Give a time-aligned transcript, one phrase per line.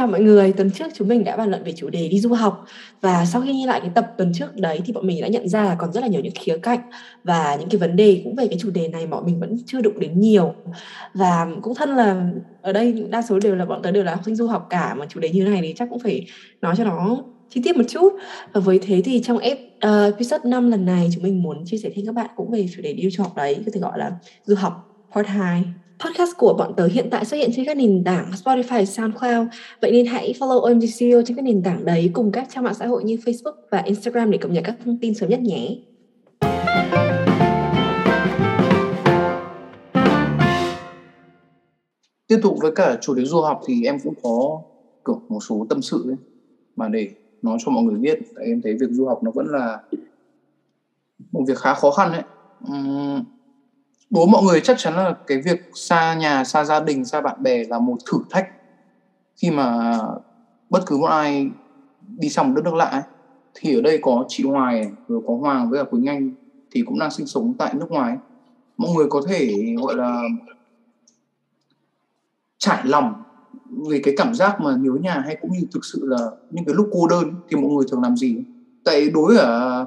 [0.00, 2.32] chào mọi người, tuần trước chúng mình đã bàn luận về chủ đề đi du
[2.32, 2.64] học.
[3.00, 5.48] Và sau khi nghe lại cái tập tuần trước đấy thì bọn mình đã nhận
[5.48, 6.78] ra là còn rất là nhiều những khía cạnh
[7.24, 9.80] và những cái vấn đề cũng về cái chủ đề này bọn mình vẫn chưa
[9.80, 10.54] đụng đến nhiều.
[11.14, 12.30] Và cũng thân là
[12.62, 14.94] ở đây đa số đều là bọn tớ đều là học sinh du học cả
[14.94, 16.26] mà chủ đề như này thì chắc cũng phải
[16.60, 18.12] nói cho nó chi tiết một chút.
[18.52, 19.38] Và với thế thì trong
[19.80, 22.68] ờ, episode 5 lần này chúng mình muốn chia sẻ thêm các bạn cũng về
[22.76, 24.12] chủ đề đi du học đấy có thể gọi là
[24.44, 25.64] du học part 2
[26.04, 29.48] Podcast của bọn tớ hiện tại xuất hiện trên các nền tảng Spotify, SoundCloud.
[29.80, 32.86] Vậy nên hãy follow OMGCO trên các nền tảng đấy cùng các trang mạng xã
[32.86, 35.76] hội như Facebook và Instagram để cập nhật các thông tin sớm nhất nhé.
[42.26, 44.62] Tiếp tục với cả chủ đề du học thì em cũng có
[45.06, 46.16] kiểu một số tâm sự ấy,
[46.76, 47.10] mà để
[47.42, 48.18] nói cho mọi người biết.
[48.36, 49.78] Tại em thấy việc du học nó vẫn là
[51.32, 52.22] một việc khá khó khăn đấy.
[52.72, 53.24] Uhm,
[54.10, 57.42] đối mọi người chắc chắn là cái việc xa nhà xa gia đình xa bạn
[57.42, 58.48] bè là một thử thách
[59.36, 59.98] khi mà
[60.70, 61.50] bất cứ một ai
[62.18, 63.02] đi sang một đất nước lạ ấy.
[63.54, 66.30] thì ở đây có chị Hoài rồi có Hoàng với cả Quỳnh Anh
[66.70, 68.16] thì cũng đang sinh sống tại nước ngoài
[68.76, 70.22] mọi người có thể gọi là
[72.58, 73.22] trải lòng
[73.90, 76.74] về cái cảm giác mà nhớ nhà hay cũng như thực sự là những cái
[76.74, 78.36] lúc cô đơn thì mọi người thường làm gì
[78.84, 79.86] tại đối ở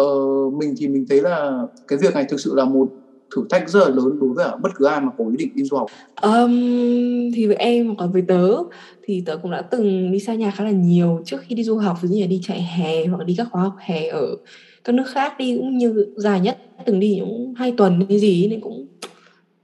[0.00, 2.88] uh, mình thì mình thấy là cái việc này thực sự là một
[3.34, 5.64] thử thách rất là lớn đối với bất cứ ai mà có ý định đi
[5.64, 5.86] du học.
[6.22, 6.52] Um,
[7.34, 8.48] thì với em còn với tớ
[9.04, 11.76] thì tớ cũng đã từng đi xa nhà khá là nhiều trước khi đi du
[11.76, 14.36] học ví dụ như là đi chạy hè hoặc đi các khóa học hè ở
[14.84, 18.48] các nước khác đi cũng như dài nhất từng đi cũng hai tuần hay gì
[18.48, 18.86] nên cũng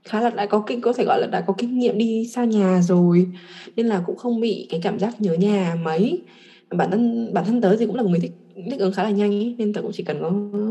[0.03, 2.45] khá là đã có kinh có thể gọi là đã có kinh nghiệm đi xa
[2.45, 3.27] nhà rồi.
[3.75, 6.21] Nên là cũng không bị cái cảm giác nhớ nhà mấy.
[6.69, 8.31] Bản thân bản thân tớ thì cũng là một người thích
[8.71, 10.29] thích ứng khá là nhanh ý, nên tớ cũng chỉ cần có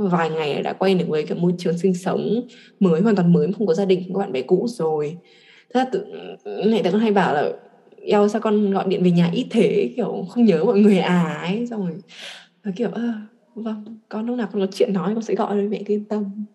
[0.08, 2.40] vài ngày đã quay được với cái môi trường sinh sống
[2.80, 5.18] mới hoàn toàn mới không có gia đình không có bạn bè cũ rồi.
[5.74, 6.04] Thế là tự
[6.66, 7.52] này tớ cũng hay bảo là
[8.02, 9.92] eo sao con gọi điện về nhà ít thế?
[9.96, 11.98] Kiểu không nhớ mọi người à ấy xong rồi
[12.64, 15.68] và kiểu à, vâng con lúc nào con có chuyện nói con sẽ gọi với
[15.68, 16.46] mẹ yên tâm.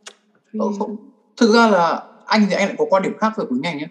[0.53, 0.95] Ừ, không.
[1.41, 3.87] thực ra là anh thì anh lại có quan điểm khác về quý ngành nhé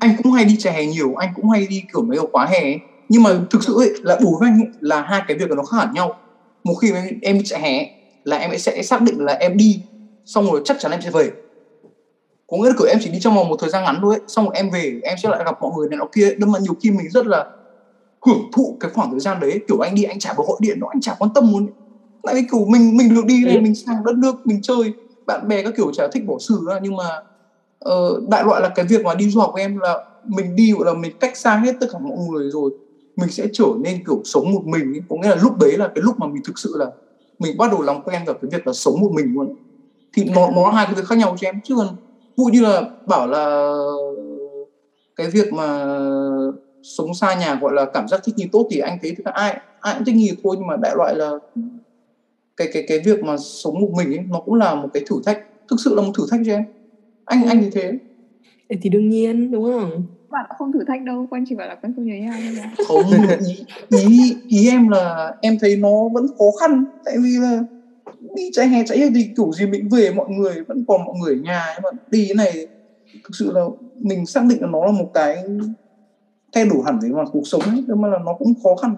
[0.00, 2.46] anh cũng hay đi trà hè nhiều anh cũng hay đi kiểu mấy cái khóa
[2.46, 2.80] hè ấy.
[3.08, 5.62] nhưng mà thực sự ấy, là đối với anh ấy, là hai cái việc nó
[5.62, 6.18] khác hẳn nhau
[6.64, 7.86] một khi em, em chạy hè
[8.24, 9.82] là em sẽ xác định là em đi
[10.24, 11.30] xong rồi chắc chắn em sẽ về.
[12.46, 14.22] Có nghĩa là kiểu em chỉ đi trong vòng một thời gian ngắn thôi ấy.
[14.26, 16.58] xong rồi em về em sẽ lại gặp mọi người này nó kia đâm mà
[16.58, 17.44] nhiều khi mình rất là
[18.26, 20.76] hưởng thụ cái khoảng thời gian đấy kiểu anh đi anh chả có gọi điện
[20.80, 21.66] nó anh chả quan tâm luôn
[22.22, 24.92] tại vì kiểu mình mình được đi này mình sang đất nước mình chơi
[25.26, 27.04] bạn bè các kiểu chả thích bỏ xử ra nhưng mà
[27.88, 30.72] uh, đại loại là cái việc mà đi du học của em là mình đi
[30.72, 32.70] gọi là mình cách xa hết tất cả mọi người rồi
[33.18, 35.00] mình sẽ trở nên kiểu sống một mình ấy.
[35.08, 36.86] có nghĩa là lúc đấy là cái lúc mà mình thực sự là
[37.38, 39.48] mình bắt đầu làm quen กับ cái việc là sống một mình luôn.
[40.12, 41.60] Thì nó nó hai cái việc khác nhau cho em.
[41.64, 41.88] Chứ còn
[42.36, 43.72] vụ như là bảo là
[45.16, 45.68] cái việc mà
[46.82, 49.60] sống xa nhà gọi là cảm giác thích nghi tốt thì anh thấy thì ai
[49.80, 50.56] ai cũng thích nghi thôi.
[50.58, 51.30] Nhưng mà đại loại là
[52.56, 55.16] cái cái cái việc mà sống một mình ấy, nó cũng là một cái thử
[55.26, 55.38] thách.
[55.70, 56.62] Thực sự là một thử thách cho em.
[57.24, 57.92] Anh anh như thế.
[58.82, 61.92] Thì đương nhiên đúng không bạn không thử thách đâu quan chỉ bảo là con
[61.96, 62.72] không nhớ nhau mà.
[62.88, 67.60] Không ý, ý ý em là em thấy nó vẫn khó khăn tại vì là
[68.34, 71.14] đi chạy hè chạy hè thì kiểu gì mình về mọi người vẫn còn mọi
[71.20, 72.66] người ở nhà nhưng mà đi cái này
[73.12, 73.60] thực sự là
[73.94, 75.44] mình xác định là nó là một cái
[76.52, 78.96] thay đổi hẳn về mặt cuộc sống ấy nhưng mà là nó cũng khó khăn.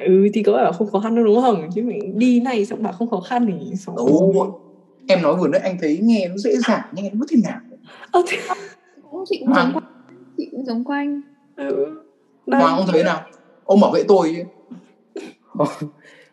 [0.00, 1.68] Ừ thì có bảo không khó khăn đâu đúng không?
[1.74, 4.60] Chứ mình đi này xong bảo không khó khăn thì sống đâu
[5.08, 7.60] em nói vừa nãy anh thấy nghe nó dễ dàng nghe nó thế nào
[8.10, 8.36] ờ, thì...
[9.28, 9.72] chị cũng giống
[10.36, 11.20] chị cũng giống quanh.
[11.56, 12.02] Ừ.
[12.46, 13.20] Hoàng không thấy nào?
[13.64, 14.42] Ông bảo vệ tôi chứ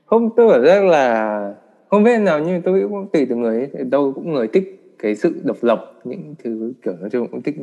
[0.05, 1.55] không tôi cảm giác là
[1.89, 3.85] không biết nào nhưng tôi cũng tùy từ người ấy.
[3.91, 7.55] tôi cũng người thích cái sự độc lập những thứ kiểu nói chung cũng thích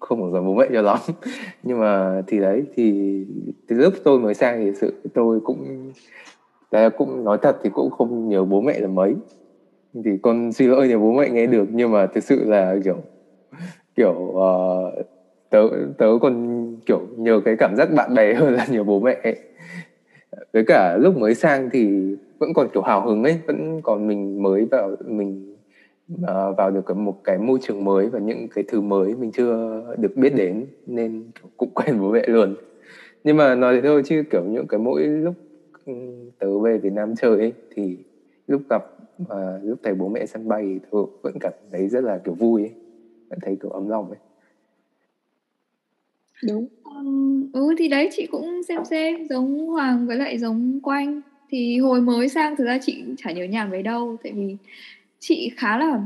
[0.00, 0.98] không ở gần bố mẹ cho lắm.
[1.62, 3.14] Nhưng mà thì đấy thì
[3.68, 5.92] từ lúc tôi mới sang thì sự tôi cũng
[6.72, 9.14] đấy, cũng nói thật thì cũng không nhớ bố mẹ là mấy.
[10.04, 12.96] Thì con xin lỗi nếu bố mẹ nghe được nhưng mà thực sự là kiểu
[13.94, 15.06] kiểu uh,
[15.50, 19.20] tớ tớ còn kiểu nhờ cái cảm giác bạn bè hơn là nhiều bố mẹ
[19.22, 19.36] ấy.
[20.52, 23.38] với cả lúc mới sang thì vẫn còn kiểu hào hứng ấy.
[23.46, 25.56] Vẫn còn mình mới vào mình
[26.14, 29.82] uh, vào được một cái môi trường mới và những cái thứ mới mình chưa
[29.98, 30.66] được biết đến.
[30.86, 31.24] Nên
[31.56, 32.54] cũng quen bố mẹ luôn.
[33.24, 35.34] Nhưng mà nói thế thôi chứ kiểu những cái mỗi lúc
[35.86, 35.92] ừ,
[36.38, 37.98] tớ về Việt Nam chơi ấy thì
[38.46, 38.84] lúc gặp
[39.18, 42.34] và lúc thấy bố mẹ sân bay thì tôi vẫn cảm thấy rất là kiểu
[42.34, 42.72] vui ấy.
[43.30, 44.18] Vẫn thấy kiểu ấm lòng ấy
[46.42, 46.66] đúng.
[46.84, 51.20] Um, ừ thì đấy chị cũng xem xem giống Hoàng với lại giống Quanh.
[51.50, 54.56] Thì hồi mới sang thực ra chị chả nhớ nhà mấy đâu tại vì
[55.18, 56.00] chị khá là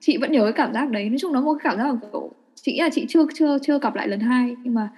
[0.00, 1.08] chị vẫn nhớ cái cảm giác đấy.
[1.08, 3.78] Nói chung nó một cái cảm giác là kiểu chị là chị chưa chưa chưa
[3.78, 4.90] gặp lại lần hai nhưng mà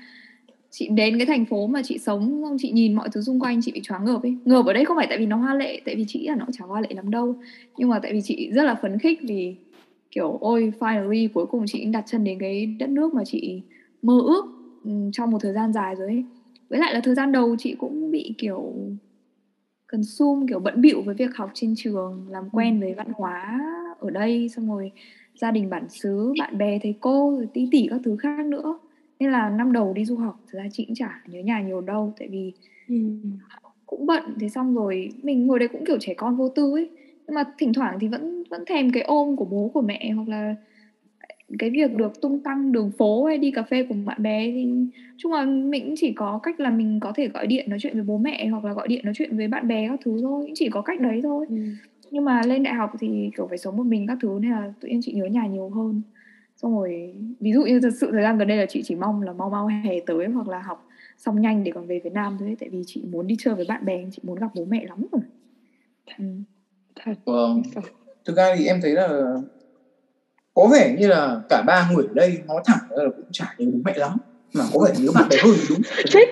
[0.71, 3.61] chị đến cái thành phố mà chị sống xong chị nhìn mọi thứ xung quanh
[3.63, 4.37] chị bị choáng ngợp ấy.
[4.45, 6.47] Ngợp ở đây không phải tại vì nó hoa lệ tại vì chị là nó
[6.53, 7.37] chả hoa lệ lắm đâu.
[7.77, 9.55] Nhưng mà tại vì chị rất là phấn khích vì
[10.11, 13.63] kiểu ôi finally cuối cùng chị đặt chân đến cái đất nước mà chị
[14.03, 14.62] mơ ước
[15.13, 16.25] trong một thời gian dài rồi ấy.
[16.69, 18.75] Với lại là thời gian đầu chị cũng bị kiểu
[19.93, 23.61] consume kiểu bận bịu với việc học trên trường làm quen với văn hóa
[23.99, 24.93] ở đây xong rồi
[25.35, 28.79] gia đình bản xứ bạn bè thầy cô rồi tí tỉ các thứ khác nữa.
[29.19, 31.81] Nên là năm đầu đi du học thực ra chị cũng chả nhớ nhà nhiều
[31.81, 32.53] đâu tại vì
[32.89, 32.95] ừ.
[33.87, 34.23] cũng bận.
[34.41, 36.91] Thế xong rồi mình ngồi đây cũng kiểu trẻ con vô tư ấy.
[37.27, 40.29] Nhưng mà thỉnh thoảng thì vẫn vẫn thèm cái ôm của bố của mẹ hoặc
[40.29, 40.55] là
[41.59, 44.67] cái việc được tung tăng đường phố hay đi cà phê cùng bạn bè thì
[45.17, 47.95] chung là mình cũng chỉ có cách là mình có thể gọi điện nói chuyện
[47.95, 50.51] với bố mẹ hoặc là gọi điện nói chuyện với bạn bè các thứ thôi
[50.55, 51.47] chỉ có cách đấy thôi.
[51.49, 51.57] Ừ.
[52.11, 54.73] nhưng mà lên đại học thì kiểu phải sống một mình các thứ nên là
[54.81, 56.03] tự nhiên chị nhớ nhà nhiều hơn.
[56.57, 59.23] Xong rồi ví dụ như thật sự thời gian gần đây là chị chỉ mong
[59.23, 60.87] là mau mau hè tới hoặc là học
[61.19, 63.65] xong nhanh để còn về Việt Nam thôi tại vì chị muốn đi chơi với
[63.69, 65.23] bạn bè chị muốn gặp bố mẹ lắm rồi.
[66.19, 66.25] Ừ.
[66.97, 67.15] thật.
[67.25, 67.63] Vâng.
[68.25, 69.35] Thực ra thì em thấy là
[70.55, 73.67] có vẻ như là cả ba người ở đây nói thẳng là cũng chả nhớ
[73.73, 74.17] bố mẹ lắm.
[74.55, 75.81] Mà có vẻ nhớ bạn bè hơn đúng.
[76.11, 76.29] Chết.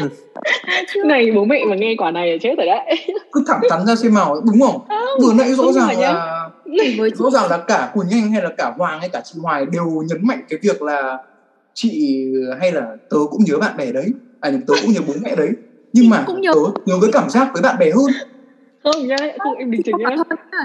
[1.06, 3.06] Này bố mẹ mà nghe quả này là chết rồi đấy.
[3.32, 4.80] Cứ thẳng thắn ra xem màu đúng không?
[5.22, 6.48] Vừa nãy rõ ràng là
[7.14, 10.02] rõ ràng là cả quỳnh anh hay là cả hoàng hay cả chị hoài đều
[10.08, 11.18] nhấn mạnh cái việc là
[11.74, 12.24] chị
[12.60, 14.06] hay là tớ cũng nhớ bạn bè đấy.
[14.40, 15.50] À tớ cũng nhớ bố mẹ đấy.
[15.92, 16.32] Nhưng mà tớ
[16.86, 18.30] nhớ cái cảm giác với bạn bè hơn.
[18.84, 20.16] Không nhá không em đình chỉnh nhá.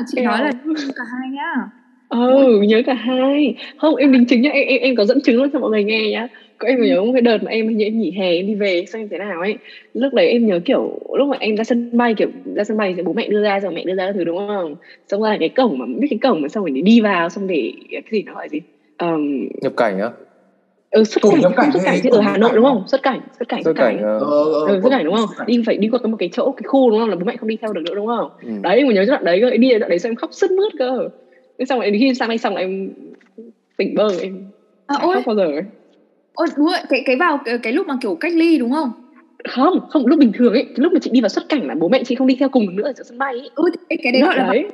[0.08, 0.52] Chị nói là
[0.96, 1.70] cả hai nhá
[2.10, 3.56] ừ nhớ cả hai.
[3.78, 5.84] Không em đính chính nhá em em, em có dẫn chứng luôn cho mọi người
[5.84, 6.28] nghe nhá.
[6.58, 9.02] Có em nhớ một cái đợt mà em em nghỉ hè em đi về xong
[9.02, 9.58] em thế nào ấy.
[9.94, 12.94] Lúc đấy em nhớ kiểu lúc mà em ra sân bay kiểu ra sân bay
[12.98, 14.76] thì bố mẹ đưa ra rồi mẹ đưa ra các thứ đúng không?
[15.08, 17.72] Xong ra cái cổng mà biết cái cổng mà xong rồi đi vào xong để
[17.92, 18.62] cái gì nó gọi gì?
[18.98, 20.10] Um, nhập cảnh á?
[20.92, 22.84] ừ xuất cảnh nhập cảnh, xuất cảnh chứ ở Hà Nội đúng không?
[22.88, 23.98] Xuất cảnh xuất cảnh xuất cảnh.
[24.04, 24.20] ờ.
[24.20, 25.30] ờ, ừ, xuất cảnh đúng không?
[25.48, 27.10] đi phải đi qua một cái chỗ cái khu đúng không?
[27.10, 28.30] Là bố mẹ không đi theo được nữa đúng không?
[28.42, 28.50] Ừ.
[28.64, 31.10] đấy mà nhớ đoạn đấy cơ đi đoạn đấy xem khóc sướt mướt cơ
[31.68, 32.94] xong rồi khi sang đây xong là em
[33.78, 34.48] tỉnh bơ em
[34.88, 35.16] à, ôi.
[35.16, 35.64] khóc bao giờ ấy.
[36.34, 38.92] Ôi đúng rồi cái cái vào cái, cái lúc mà kiểu cách ly đúng không?
[39.50, 41.90] Không không lúc bình thường ấy lúc mà chị đi vào xuất cảnh là bố
[41.90, 43.50] mẹ chị không đi theo cùng nữa ở sân bay ấy.
[43.56, 44.66] Ừ cái, cái đấy gọi là đấy.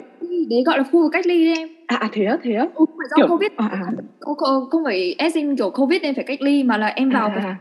[0.49, 1.69] đấy gọi là khu cách ly đấy em.
[1.87, 2.67] À, à thế á thế á.
[2.75, 3.49] Ừ, phải do kiểu, covid.
[3.55, 3.91] à, à.
[4.19, 7.27] Không, không phải as in kiểu covid nên phải cách ly mà là em vào
[7.27, 7.55] à, à.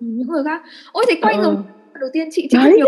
[0.00, 0.62] những người khác.
[0.92, 1.42] Ôi thế quay ừ.
[1.42, 1.54] rồi.
[2.00, 2.86] Đầu tiên chị chị nhiều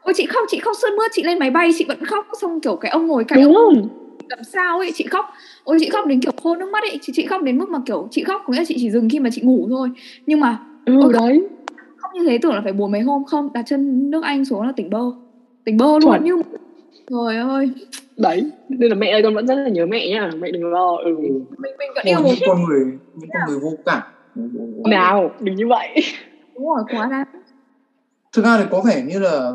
[0.00, 2.26] ôi chị không chị không sơn mướt chị lên máy bay chị vẫn khóc.
[2.40, 3.88] Xong kiểu cái ông ngồi cạnh Đúng ông
[4.28, 5.26] làm sao ấy chị khóc.
[5.64, 6.98] Ôi chị khóc đến kiểu khô nước mắt ấy.
[7.02, 9.08] Chị, chị khóc đến mức mà kiểu chị khóc có nghĩa là chị chỉ dừng
[9.08, 9.90] khi mà chị ngủ thôi.
[10.26, 11.48] Nhưng mà ừ ôi, đấy.
[11.96, 13.52] khóc như thế tưởng là phải buồn mấy hôm không?
[13.52, 15.02] Đặt chân nước anh xuống là tỉnh bơ.
[15.64, 16.20] Tỉnh bơ luôn.
[16.22, 16.42] Nhưng
[17.10, 17.70] trời ơi.
[18.16, 20.30] Đấy nên là mẹ ơi con vẫn rất là nhớ mẹ nhá.
[20.38, 20.96] Mẹ đừng lo.
[20.96, 21.16] Ừ.
[21.58, 22.84] Mình mình vẫn yêu một con người
[23.14, 24.02] những con người vô cảm.
[24.90, 25.88] Nào đừng như vậy.
[26.54, 27.26] Đúng rồi quá đáng.
[28.32, 29.52] Thực ra thì có vẻ như là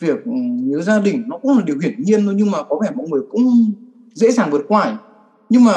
[0.00, 0.32] việc ừ,
[0.62, 3.06] nhớ gia đình nó cũng là điều hiển nhiên thôi nhưng mà có vẻ mọi
[3.10, 3.42] người cũng
[4.14, 4.98] dễ dàng vượt qua
[5.48, 5.72] nhưng mà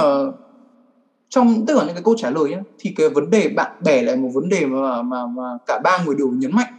[1.29, 4.03] trong tất cả những cái câu trả lời ấy, thì cái vấn đề bạn bè
[4.03, 6.73] lại một vấn đề mà mà mà cả ba người đều nhấn mạnh.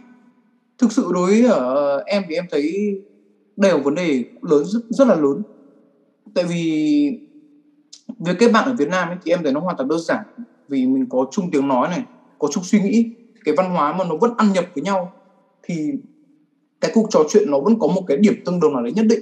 [0.77, 2.73] Thực sự đối với uh, em thì em thấy
[3.57, 5.43] đây là một vấn đề lớn rất rất là lớn.
[6.35, 7.09] Tại vì
[8.25, 10.25] việc kết bạn ở Việt Nam ấy, thì em thấy nó hoàn toàn đơn giản.
[10.67, 12.03] Vì mình có chung tiếng nói này
[12.37, 13.11] có chung suy nghĩ
[13.45, 15.15] cái văn hóa mà nó vẫn ăn nhập với nhau
[15.67, 15.91] thì
[16.85, 19.05] cái cuộc trò chuyện nó vẫn có một cái điểm tương đồng nào đấy nhất
[19.09, 19.19] định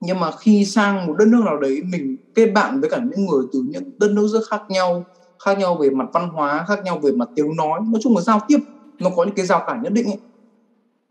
[0.00, 3.26] nhưng mà khi sang một đất nước nào đấy, mình, kết bạn với cả những
[3.26, 5.06] người từ những đất nước rất khác nhau
[5.44, 8.22] khác nhau về mặt văn hóa, khác nhau về mặt tiếng nói nói chung là
[8.22, 8.58] giao tiếp,
[9.00, 10.18] nó có những cái rào cản nhất định ấy.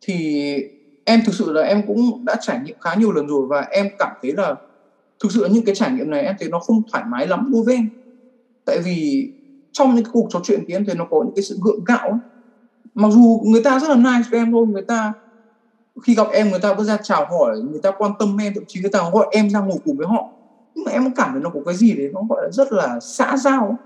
[0.08, 0.44] thì
[1.04, 3.88] em thực sự là em cũng đã trải nghiệm khá nhiều lần rồi và em
[3.98, 4.56] cảm thấy là
[5.24, 7.50] thực sự là những cái trải nghiệm này em thấy nó không thoải mái lắm
[7.54, 7.90] đối với em
[8.66, 9.30] tại vì
[9.74, 11.84] trong những cái cuộc trò chuyện thì em thấy nó có những cái sự gượng
[11.88, 12.20] gạo ấy.
[12.96, 15.14] mặc dù người ta rất là nice với em thôi, người ta
[16.02, 18.64] khi gặp em người ta vẫn ra chào hỏi người ta quan tâm em thậm
[18.68, 20.34] chí người ta gọi em ra ngồi cùng với họ.
[20.76, 23.00] Nhưng mà em cảm thấy nó có cái gì đấy nó gọi là rất là
[23.02, 23.80] xã giao.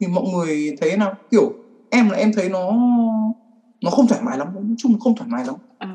[0.00, 2.72] Thì mọi người thấy nào kiểu em là em thấy nó
[3.84, 5.54] nó không thoải mái lắm nói chung không thoải mái lắm.
[5.78, 5.88] À,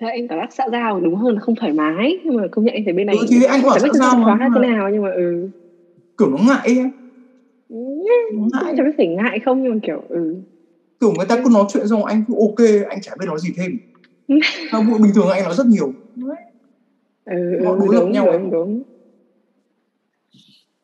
[0.00, 2.20] thế anh cảm giác xã giao đúng hơn là không thoải mái.
[2.24, 4.34] Nhưng mà công nhận anh thấy bên này ừ, thì anh bảo xã giao mà,
[4.34, 4.48] mà.
[4.54, 5.48] thế nào nhưng mà ừ.
[6.18, 6.90] Kiểu nó ngại em.
[7.68, 7.76] Ừ,
[8.52, 8.74] ngại.
[8.76, 10.34] chẳng biết phải ngại không nhưng mà kiểu ừ.
[11.00, 13.48] Kiểu người ta cứ nói chuyện xong anh cứ ok anh chả biết nói gì
[13.58, 13.70] thêm
[14.72, 15.94] Sao bụi bình thường anh nói rất nhiều.
[17.24, 18.82] Ừ, ừ, đối đúng, nhau đúng, đúng.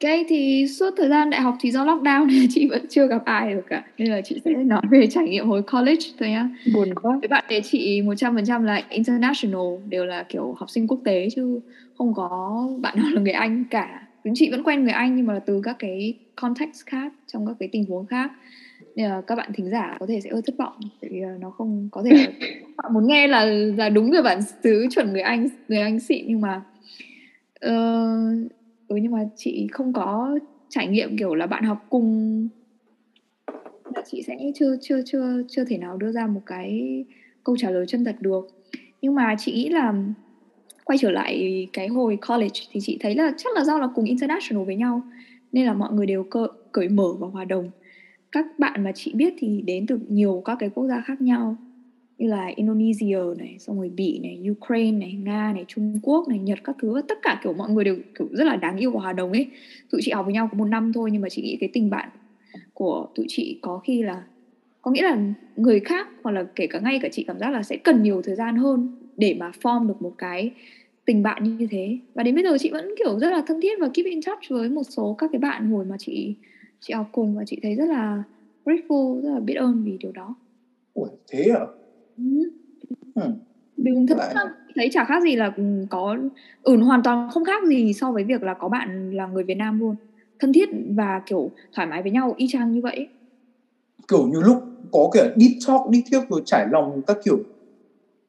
[0.01, 3.25] Cái thì suốt thời gian đại học thì do lockdown nên chị vẫn chưa gặp
[3.25, 6.49] ai được cả Nên là chị sẽ nói về trải nghiệm hồi college thôi nhá.
[6.75, 7.19] Buồn quá.
[7.21, 11.61] Với bạn ấy chị 100% là international Đều là kiểu học sinh quốc tế chứ
[11.99, 14.07] không có bạn nào là người Anh cả.
[14.25, 17.47] Chúng chị vẫn quen người Anh nhưng mà là từ các cái context khác Trong
[17.47, 18.31] các cái tình huống khác.
[18.97, 21.51] Nên là các bạn thính giả có thể sẽ hơi thất vọng tại vì nó
[21.51, 22.27] không có thể
[22.83, 23.45] họ muốn nghe là
[23.77, 26.63] là đúng người bản xứ chuẩn người anh người anh xịn nhưng mà
[27.67, 28.51] uh,
[28.89, 32.49] ừ nhưng mà chị không có trải nghiệm kiểu là bạn học cùng
[33.95, 37.05] là chị sẽ chưa chưa chưa chưa thể nào đưa ra một cái
[37.45, 38.49] câu trả lời chân thật được.
[39.03, 39.95] Nhưng mà chị nghĩ là
[40.85, 44.05] quay trở lại cái hồi college thì chị thấy là chắc là do là cùng
[44.05, 45.03] international với nhau
[45.53, 47.71] nên là mọi người đều cơ, cởi mở và hòa đồng.
[48.33, 51.57] Các bạn mà chị biết thì đến từ nhiều các cái quốc gia khác nhau
[52.21, 56.39] như là Indonesia này, xong rồi Bỉ này, Ukraine này, Nga này, Trung Quốc này,
[56.39, 59.01] Nhật các thứ tất cả kiểu mọi người đều kiểu rất là đáng yêu và
[59.01, 59.47] hòa đồng ấy.
[59.91, 61.91] Tụi chị học với nhau có một năm thôi nhưng mà chị nghĩ cái tình
[61.91, 62.09] bạn
[62.75, 64.23] của tụi chị có khi là
[64.83, 65.19] có nghĩa là
[65.57, 68.23] người khác hoặc là kể cả ngay cả chị cảm giác là sẽ cần nhiều
[68.23, 70.51] thời gian hơn để mà form được một cái
[71.05, 73.79] tình bạn như thế và đến bây giờ chị vẫn kiểu rất là thân thiết
[73.81, 76.35] và keep in touch với một số các cái bạn hồi mà chị
[76.81, 78.23] chị học cùng và chị thấy rất là
[78.65, 80.35] grateful rất là biết ơn vì điều đó
[80.95, 81.67] Ủa, thế à?
[83.15, 83.23] Ừ.
[83.77, 84.35] Bình thực Lại...
[84.77, 85.53] thấy chả khác gì là
[85.91, 86.17] có
[86.63, 89.57] ừ hoàn toàn không khác gì so với việc là có bạn là người Việt
[89.57, 89.97] Nam luôn.
[90.39, 93.09] Thân thiết và kiểu thoải mái với nhau y chang như vậy
[94.11, 97.39] kiểu như lúc có kiểu đi talk đi tiếp rồi trải lòng các kiểu.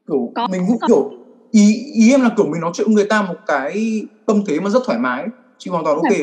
[0.07, 0.87] Kiểu có, mình cũng có.
[0.87, 1.11] kiểu
[1.51, 4.69] ý ý em là kiểu mình nói chuyện người ta một cái tâm thế mà
[4.69, 5.25] rất thoải mái
[5.57, 6.19] chị hoàn toàn ok.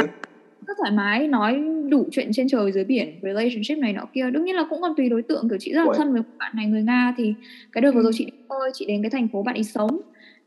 [0.66, 4.30] rất thoải mái nói đủ chuyện trên trời dưới biển relationship này nọ kia.
[4.30, 6.52] Đương nhiên là cũng còn tùy đối tượng kiểu chị rất là thân với bạn
[6.56, 7.34] này người nga thì
[7.72, 10.00] cái đợt vừa rồi chị ơi chị đến cái thành phố bạn ấy sống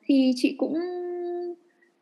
[0.06, 0.74] thì chị cũng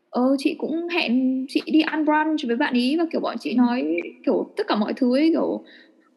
[0.10, 3.54] ờ chị cũng hẹn chị đi ăn brunch với bạn ý và kiểu bọn chị
[3.54, 5.64] nói kiểu tất cả mọi thứ ấy kiểu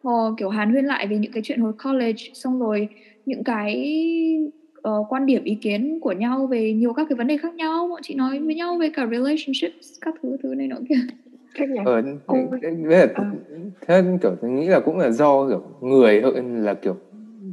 [0.04, 2.22] họ kiểu hàn huyên lại về những cái chuyện hồi college.
[2.34, 2.88] Xong rồi
[3.26, 3.96] những cái
[4.88, 7.88] uh, quan điểm ý kiến của nhau về nhiều các cái vấn đề khác nhau.
[7.88, 10.96] Bọn chị nói với nhau về cả relationships các thứ thứ này nọ kia
[11.54, 12.02] khác nhau ờ,
[12.73, 13.32] là, à.
[13.87, 16.97] thế kiểu tôi nghĩ là cũng là do kiểu người hơn là kiểu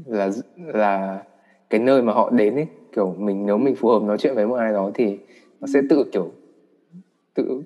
[0.05, 1.23] là là
[1.69, 2.67] cái nơi mà họ đến ấy.
[2.91, 5.17] Kiểu mình nếu mình phù hợp nói chuyện với một ai đó thì
[5.61, 6.31] nó sẽ tự kiểu
[7.33, 7.61] tự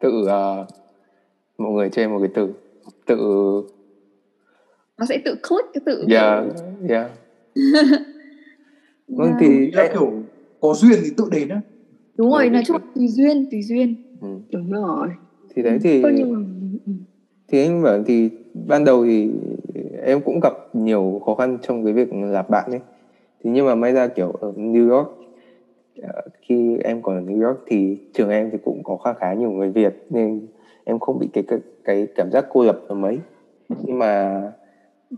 [0.00, 0.66] tự uh,
[1.58, 2.52] mọi người chơi một cái từ
[3.06, 3.16] tự
[4.98, 6.44] nó sẽ tự click cái tự yeah
[6.88, 7.10] yeah.
[9.08, 9.36] Vâng yeah.
[9.40, 10.22] thì là kiểu
[10.60, 11.60] có duyên thì tự đến á.
[12.18, 13.96] Đúng rồi nói chung tùy duyên tùy duyên.
[14.20, 14.28] Ừ.
[14.52, 15.08] đúng rồi
[15.54, 16.38] thì đấy thì ừ, nhưng mà...
[16.86, 16.92] Ừ.
[17.48, 18.30] thì anh bảo thì
[18.66, 19.30] ban đầu thì
[20.02, 22.80] em cũng gặp nhiều khó khăn trong cái việc làm bạn ấy.
[23.44, 25.08] Thì nhưng mà may ra kiểu ở New York
[26.02, 29.34] ờ, khi em còn ở New York thì trường em thì cũng có khá khá
[29.34, 30.46] nhiều người Việt nên
[30.84, 33.18] em không bị cái cái, cái cảm giác cô lập ở mấy.
[33.82, 34.42] Nhưng mà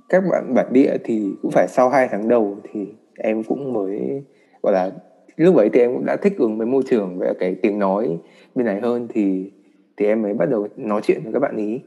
[0.09, 2.87] các bạn bản địa thì cũng phải sau 2 tháng đầu thì
[3.19, 4.23] em cũng mới
[4.63, 4.91] gọi là
[5.37, 8.19] lúc ấy thì em cũng đã thích ứng với môi trường và cái tiếng nói
[8.55, 9.09] bên này hơn.
[9.11, 9.51] Thì
[9.97, 11.81] thì em mới bắt đầu nói chuyện với các bạn ý.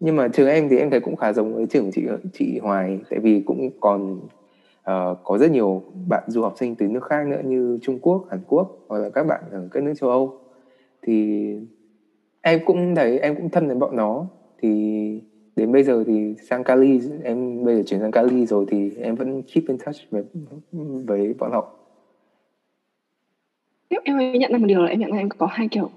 [0.00, 2.02] Nhưng mà trường em thì em thấy cũng khá giống với trường chị
[2.32, 4.20] chị Hoài tại vì cũng còn
[4.90, 8.24] uh, có rất nhiều bạn du học sinh từ nước khác nữa như Trung Quốc,
[8.30, 10.38] Hàn Quốc hoặc là các bạn ở các nước châu Âu.
[11.02, 11.46] Thì
[12.40, 14.26] em cũng thấy em cũng thân với bọn nó.
[14.58, 15.20] Thì
[15.56, 19.14] đến bây giờ thì sang Cali em bây giờ chuyển sang Cali rồi thì em
[19.14, 20.24] vẫn keep in touch với
[21.04, 21.72] với bọn họ.
[23.88, 25.90] Em nhận ra một điều là em nhận ra em có hai kiểu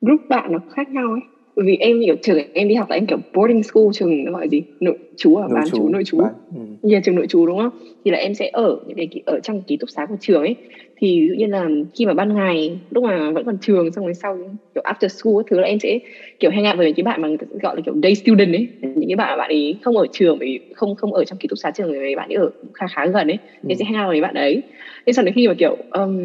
[0.00, 1.20] group bạn nó khác nhau ấy.
[1.56, 4.32] Bởi vì em kiểu trường, em đi học là em kiểu boarding school trường, nó
[4.32, 4.62] gọi gì?
[4.80, 6.32] Nội chú à bán chú nội chú bán.
[6.54, 6.90] Ừ.
[6.90, 7.70] Yeah, trường nội chú đúng không
[8.04, 10.56] thì là em sẽ ở những cái ở trong ký túc xá của trường ấy
[10.96, 14.14] thì tự nhiên là khi mà ban ngày lúc mà vẫn còn trường xong rồi
[14.14, 14.38] sau
[14.74, 15.98] kiểu after school thứ là em sẽ
[16.40, 17.28] kiểu hang out với những cái bạn mà
[17.62, 20.60] gọi là kiểu day student ấy những cái bạn bạn ấy không ở trường bởi
[20.74, 23.28] không không ở trong ký túc xá trường vì bạn ấy ở khá khá gần
[23.28, 23.68] ấy ừ.
[23.68, 24.62] em sẽ hang out với bạn đấy
[25.06, 26.18] thế sau đến khi mà kiểu um,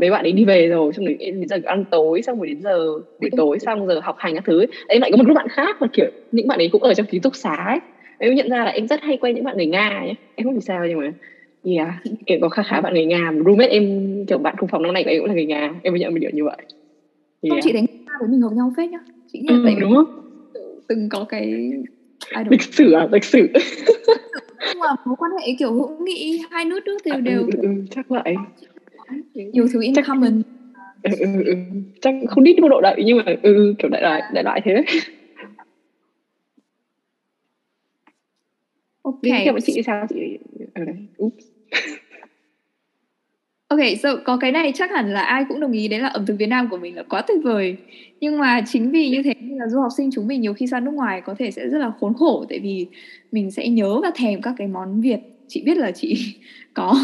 [0.00, 2.60] mấy bạn ấy đi về rồi xong rồi đến giờ ăn tối xong rồi đến
[2.60, 2.86] giờ
[3.18, 4.66] buổi tối xong giờ học hành các thứ ấy.
[4.88, 7.06] em lại có một lúc bạn khác mà kiểu những bạn ấy cũng ở trong
[7.06, 7.80] ký túc xá ấy
[8.18, 10.14] em nhận ra là em rất hay quen những bạn người nga nhé.
[10.34, 11.12] Em không biết sao nhưng mà
[11.64, 11.88] yeah
[12.26, 13.32] kiểu có khá khá bạn người nga.
[13.44, 15.74] Roommate em kiểu bạn cùng phòng năm này của em cũng là người nga.
[15.82, 16.56] Em mới nhận một điều như vậy.
[17.42, 17.50] Yeah.
[17.50, 17.86] không chị đánh
[18.20, 18.98] với mình hợp nhau phết nhá.
[19.32, 20.24] Chị nghĩ là ừ, đúng không?
[20.88, 21.72] từng có cái
[22.50, 23.08] lịch sử à?
[23.12, 23.48] Lịch sử.
[24.68, 27.68] Nhưng mà mối quan hệ kiểu hữu nghị hai nước nước đều đều ừ, ừ,
[27.90, 28.34] chắc vậy.
[29.34, 30.06] nhiều thứ in chắc...
[30.06, 30.42] common.
[31.02, 31.54] ừ, ừ, ừ.
[32.00, 34.84] chắc không biết mức độ đậy nhưng mà ừ, kiểu đại loại đại loại thế
[39.04, 40.38] ok theo chị sao chị
[40.74, 41.44] ở đây Oops.
[43.68, 46.26] Ok, so có cái này chắc hẳn là ai cũng đồng ý đấy là ẩm
[46.26, 47.76] thực Việt Nam của mình là quá tuyệt vời.
[48.20, 50.66] Nhưng mà chính vì như thế nên là du học sinh chúng mình nhiều khi
[50.66, 52.86] sang nước ngoài có thể sẽ rất là khốn khổ tại vì
[53.32, 55.18] mình sẽ nhớ và thèm các cái món Việt.
[55.48, 56.36] Chị biết là chị
[56.74, 56.96] có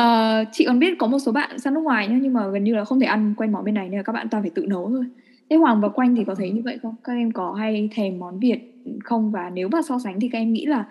[0.00, 2.64] uh, chị còn biết có một số bạn sang nước ngoài nhá nhưng mà gần
[2.64, 4.50] như là không thể ăn quen món bên này nên là các bạn toàn phải
[4.54, 5.04] tự nấu thôi.
[5.50, 8.18] thế Hoàng và Quanh thì có thấy như vậy không các em có hay thèm
[8.18, 8.74] món Việt
[9.04, 10.84] không và nếu mà so sánh thì các em nghĩ là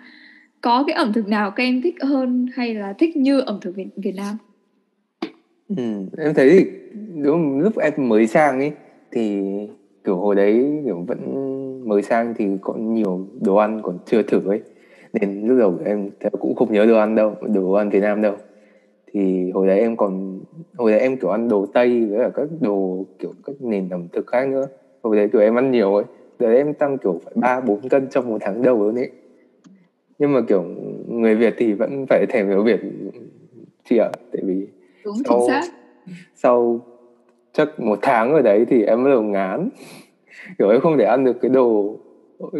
[0.64, 3.76] có cái ẩm thực nào các em thích hơn hay là thích như ẩm thực
[3.76, 4.36] Việt, Việt Nam?
[5.68, 5.82] Ừ,
[6.18, 6.66] em thấy
[7.22, 8.72] đúng lúc em mới sang ấy
[9.10, 9.40] thì
[10.04, 11.18] kiểu hồi đấy kiểu vẫn
[11.88, 14.62] mới sang thì còn nhiều đồ ăn còn chưa thử ấy.
[15.12, 18.34] Nên lúc đầu em cũng không nhớ đồ ăn đâu đồ ăn Việt Nam đâu.
[19.12, 20.40] Thì hồi đấy em còn
[20.76, 24.08] hồi đấy em kiểu ăn đồ tây với cả các đồ kiểu các nền ẩm
[24.12, 24.68] thực khác nữa.
[25.02, 26.04] Hồi đấy kiểu em ăn nhiều ấy
[26.38, 29.10] đấy em tăng kiểu phải ba bốn cân trong một tháng đầu luôn ấy
[30.24, 30.64] nhưng mà kiểu
[31.08, 32.80] người Việt thì vẫn phải thèm đồ Việt
[33.84, 34.66] chị ạ tại vì
[35.04, 35.72] đúng sau, chính xác
[36.34, 36.80] sau
[37.52, 39.68] chắc một tháng ở đấy thì em bắt đầu ngán
[40.58, 41.96] kiểu em không thể ăn được cái đồ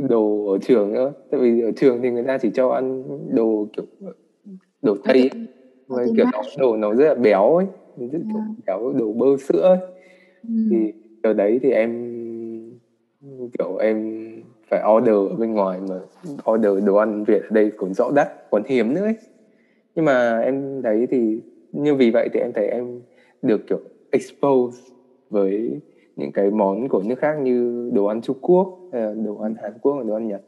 [0.08, 3.04] đồ ở trường nữa tại vì ở trường thì người ta chỉ cho ăn
[3.34, 3.84] đồ kiểu
[4.82, 5.30] đồ tây
[5.86, 7.66] với kiểu nó đồ nó rất là béo ấy
[7.96, 8.48] rất kiểu yeah.
[8.66, 8.76] Dạ.
[8.76, 9.78] béo đồ bơ sữa ấy.
[10.48, 10.54] Ừ.
[10.70, 10.92] thì
[11.22, 11.90] ở đấy thì em
[13.58, 14.24] kiểu em
[14.74, 15.94] phải order ở bên ngoài mà
[16.52, 19.14] order đồ ăn Việt ở đây còn rõ đắt còn hiếm nữa ấy
[19.94, 21.40] nhưng mà em thấy thì
[21.72, 23.00] như vì vậy thì em thấy em
[23.42, 24.82] được kiểu expose
[25.30, 25.80] với
[26.16, 29.72] những cái món của nước khác như đồ ăn Trung Quốc là đồ ăn Hàn
[29.82, 30.42] Quốc đồ ăn Nhật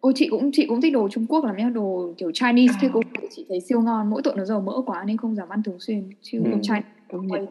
[0.00, 2.88] Ôi chị cũng chị cũng thích đồ Trung Quốc lắm nhá, đồ kiểu Chinese thì
[2.92, 5.62] cũng chị thấy siêu ngon, mỗi tội nó dầu mỡ quá nên không dám ăn
[5.62, 6.10] thường xuyên.
[6.22, 6.50] Chứ ừ.
[6.50, 7.46] đồ Chinese.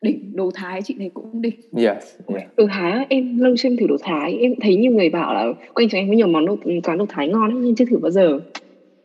[0.00, 1.60] Đỉnh, đồ Thái chị thấy cũng đỉnh.
[1.76, 2.56] Yes, yeah.
[2.56, 5.88] Đồ Thái em lâu chưa thử đồ Thái, em thấy nhiều người bảo là quanh
[5.88, 8.40] cho em có nhiều món đồ quán đồ Thái ngon nhưng chưa thử bao giờ.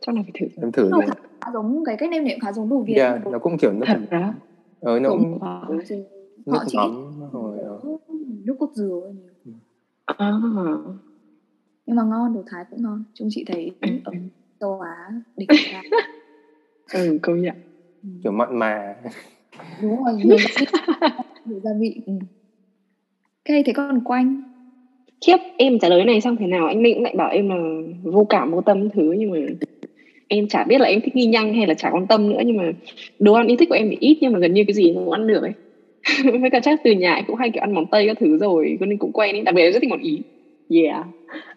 [0.06, 0.62] Chắc là phải thử.
[0.62, 0.90] Em thử.
[0.90, 1.00] Đồ
[1.40, 2.94] khá giống cái cách nêm nệm khá giống đồ Việt.
[2.94, 4.34] Yeah, nó cũng kiểu nó thật đó.
[4.80, 5.96] Ờ nó cũng họ chỉ
[7.32, 7.58] rồi
[8.44, 9.54] nước cốt dừa nhiều.
[10.04, 10.32] À
[11.86, 14.18] nhưng mà ngon đồ thái cũng ngon chúng chị thấy ở ừ.
[14.60, 15.82] châu á đỉnh ra
[16.92, 17.56] ừ công nhận
[18.02, 18.08] ừ.
[18.22, 18.96] kiểu mặn mà
[19.82, 20.36] đúng rồi nhiều
[21.46, 22.12] gia vị ừ.
[23.44, 24.42] cái thế còn quanh.
[25.26, 26.66] Khiếp em trả lời này xong thế nào?
[26.66, 27.56] Anh Minh cũng lại bảo em là
[28.02, 29.38] vô cảm vô tâm thứ nhưng mà
[30.28, 32.56] em chả biết là em thích nghi nhanh hay là chả quan tâm nữa nhưng
[32.56, 32.64] mà
[33.18, 35.12] đồ ăn yêu thích của em thì ít nhưng mà gần như cái gì cũng
[35.12, 35.52] ăn được ấy.
[36.40, 38.76] Với cả chắc từ nhà em cũng hay kiểu ăn món tây các thứ rồi
[38.80, 40.20] cho nên cũng quen ấy đặc biệt em rất thích món ý.
[40.70, 41.06] Yeah.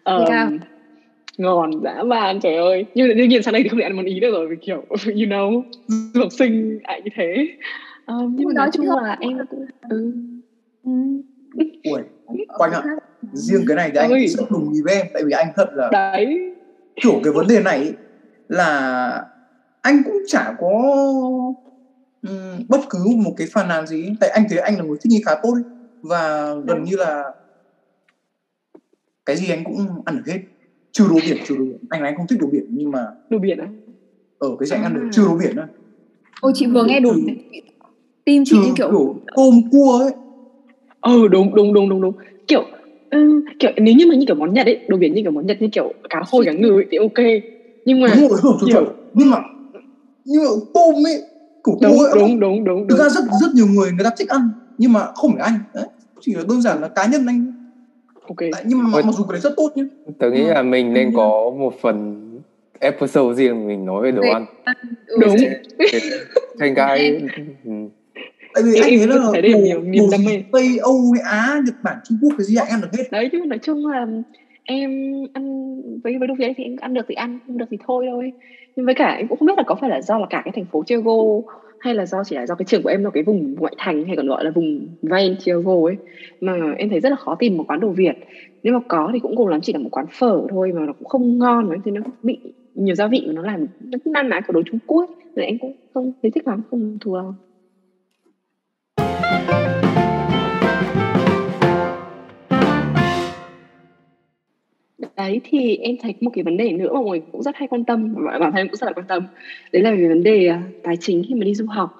[0.04, 0.48] Um, yeah.
[1.38, 2.84] ngon dã man trời ơi.
[2.94, 4.56] Nhưng mà đương nhiên sang đây thì không thể ăn món ý được rồi vì
[4.60, 5.62] kiểu you know.
[6.14, 7.48] Du học sinh lại như thế
[8.06, 10.12] um, nhưng mà nói chung là em cũng ừ.
[10.84, 10.90] ừ.
[11.84, 12.00] Ui,
[12.58, 12.82] quanh ạ
[13.32, 15.88] riêng cái này thì anh rất đồng ý với em tại vì anh thật là
[15.92, 16.54] đấy.
[17.02, 17.92] kiểu cái vấn đề này
[18.48, 19.24] là
[19.82, 20.68] anh cũng chả có
[22.22, 24.12] um, bất cứ một cái phàn nàn gì.
[24.20, 25.62] Tại anh thấy anh là người thích nghi khá tốt ấy.
[26.02, 27.24] và gần như là
[29.26, 30.40] cái gì anh cũng ăn được hết.
[30.92, 31.78] Trừ đồ biển trừ đồ biển.
[31.90, 33.68] Anh là anh không thích đồ biển nhưng mà đồ biển á
[34.38, 35.66] ở cái gì anh ăn được trừ đồ biển á
[36.40, 37.14] ôi chị vừa nghe đồ
[38.26, 40.12] tim chị như kiểu, kiểu tôm cua ấy.
[41.00, 42.12] Ừ đúng đúng đúng đúng đúng.
[42.46, 42.70] Kiểu
[43.10, 45.46] um, kiểu nếu như mà như kiểu món nhật ấy đồ biển như kiểu món
[45.46, 47.26] nhật như kiểu cá khôi cá ngừ ấy, thì ok.
[47.84, 48.94] Nhưng mà đúng rồi, đúng rồi, kiểu...
[49.12, 49.38] nhưng mà
[50.24, 51.22] nhưng mà tôm ấy
[51.62, 54.10] củ đúng, ấy, đúng, đúng đúng đúng thực ra rất rất nhiều người người ta
[54.18, 55.58] thích ăn nhưng mà không phải anh.
[55.74, 55.86] Đấy
[56.20, 57.52] chỉ là đơn giản là cá nhân anh.
[58.14, 58.36] Ok.
[58.52, 59.84] Tại, nhưng mà mặc dù cái đấy rất tốt nhé
[60.18, 62.22] tớ nghĩ là mình nên có một phần
[62.80, 64.46] episode riêng mình nói về đồ ăn.
[65.20, 65.36] đúng.
[66.58, 67.20] thành cái
[67.64, 67.72] ừ.
[68.56, 70.42] Tại vì anh thấy là thấy đồ, nhiều niềm đam mê.
[70.52, 73.04] Tây âu á nhật bản trung quốc cái gì ăn được hết?
[73.10, 74.06] Đấy chứ nói chung là
[74.64, 77.76] em ăn với với đồ việt thì em ăn được thì ăn không được thì
[77.86, 78.32] thôi thôi.
[78.76, 80.52] Nhưng với cả em cũng không biết là có phải là do là cả cái
[80.56, 81.12] thành phố Chicago
[81.78, 84.04] hay là do chỉ là do cái trường của em là cái vùng ngoại thành
[84.04, 85.96] hay còn gọi là vùng ven Chicago ấy
[86.40, 88.16] mà em thấy rất là khó tìm một quán đồ Việt.
[88.62, 90.92] Nếu mà có thì cũng cùng lắm chỉ là một quán phở thôi mà nó
[90.92, 92.38] cũng không ngon mà thì nó bị
[92.74, 95.46] nhiều gia vị mà nó làm nó cũng nan ná của đồ Trung Quốc nên
[95.46, 97.22] em cũng không thấy thích lắm không thua
[105.16, 107.68] đấy, thì em thấy một cái vấn đề nữa mà mọi người cũng rất hay
[107.68, 109.26] quan tâm và bản thân em cũng rất là quan tâm
[109.72, 111.96] đấy là về vấn đề à, tài chính khi mà đi du học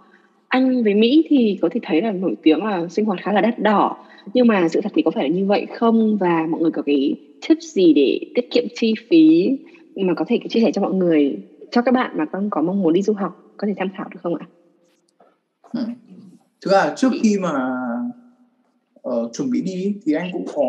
[0.48, 3.40] anh với Mỹ thì có thể thấy là nổi tiếng là sinh hoạt khá là
[3.40, 3.96] đắt đỏ,
[4.34, 6.82] nhưng mà sự thật thì có phải là như vậy không và mọi người có
[6.82, 7.14] cái
[7.48, 9.50] tip gì để tiết kiệm chi phí
[9.96, 11.36] mà có thể chia sẻ cho mọi người,
[11.70, 14.08] cho các bạn mà đang có mong muốn đi du học, có thể tham khảo
[14.10, 14.46] được không ạ?
[15.72, 15.80] Ừ.
[16.66, 17.52] Thực ra trước khi mà
[19.08, 20.62] uh, chuẩn bị đi thì anh cũng có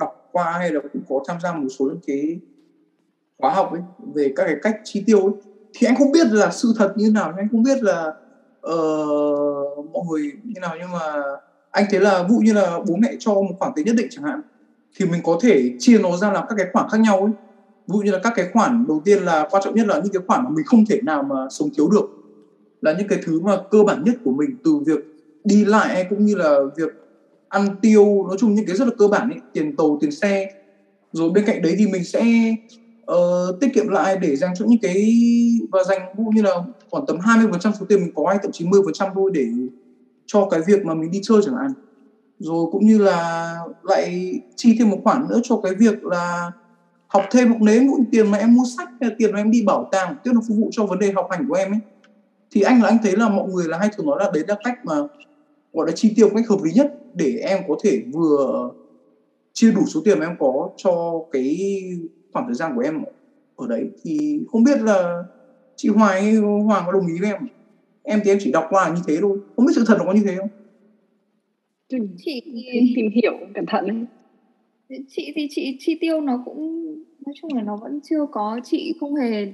[0.00, 2.38] đọc qua hay là cũng có tham gia một số những cái
[3.38, 3.80] khóa học ấy
[4.14, 5.32] về các cái cách chi tiêu ấy.
[5.74, 8.12] Thì anh không biết là sự thật như nào anh không biết là
[8.66, 11.22] uh, mọi người như nào nhưng mà
[11.70, 14.24] anh thấy là vụ như là bố mẹ cho một khoản tiền nhất định chẳng
[14.24, 14.40] hạn
[14.96, 17.32] thì mình có thể chia nó ra làm các cái khoản khác nhau ấy.
[17.86, 20.12] Ví dụ như là các cái khoản đầu tiên là quan trọng nhất là những
[20.12, 22.17] cái khoản mà mình không thể nào mà sống thiếu được
[22.80, 24.98] là những cái thứ mà cơ bản nhất của mình từ việc
[25.44, 26.92] đi lại cũng như là việc
[27.48, 30.52] ăn tiêu nói chung những cái rất là cơ bản ấy, tiền tàu tiền xe.
[31.12, 32.54] Rồi bên cạnh đấy thì mình sẽ
[33.12, 35.12] uh, tiết kiệm lại để dành cho những cái
[35.72, 36.54] và dành ví như là
[36.90, 39.46] khoảng tầm 20% số tiền mình có hay thậm chí 10% thôi để
[40.26, 41.72] cho cái việc mà mình đi chơi chẳng hạn.
[42.38, 46.52] Rồi cũng như là lại chi thêm một khoản nữa cho cái việc là
[47.06, 49.62] học thêm một nếm cũng tiền mà em mua sách hay tiền mà em đi
[49.66, 51.80] bảo tàng tiếp là phục vụ cho vấn đề học hành của em ấy
[52.50, 54.56] thì anh là anh thấy là mọi người là hay thường nói là đấy là
[54.64, 54.94] cách mà
[55.72, 58.70] gọi là chi tiêu cách hợp lý nhất để em có thể vừa
[59.52, 61.58] chia đủ số tiền mà em có cho cái
[62.32, 63.04] khoảng thời gian của em
[63.56, 63.90] ở đấy.
[64.02, 65.22] Thì không biết là
[65.76, 67.46] chị Hoài Hoàng có đồng ý với em?
[68.02, 69.38] Em thì em chỉ đọc qua như thế thôi.
[69.56, 70.48] Không biết sự thật nó có như thế không?
[72.16, 72.42] Chị
[72.96, 74.06] tìm hiểu cẩn thận đấy.
[75.08, 76.84] Chị thì chị chi tiêu nó cũng
[77.26, 79.46] nói chung là nó vẫn chưa có chị không hề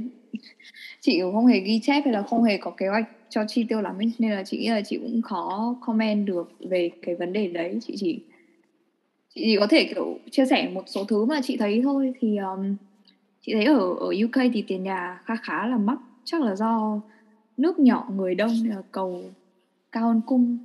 [1.00, 3.64] chị cũng không hề ghi chép hay là không hề có kế hoạch cho chi
[3.68, 4.12] tiêu lắm ấy.
[4.18, 7.78] nên là chị nghĩ là chị cũng khó comment được về cái vấn đề đấy.
[7.86, 8.20] Chị chỉ
[9.34, 12.12] chị chỉ có thể kiểu chia sẻ một số thứ mà chị thấy thôi.
[12.20, 12.76] Thì um,
[13.40, 15.98] chị thấy ở ở UK thì tiền nhà khá khá là mắc.
[16.24, 17.00] Chắc là do
[17.56, 19.24] nước nhỏ người đông là cầu
[19.92, 20.58] cao hơn cung.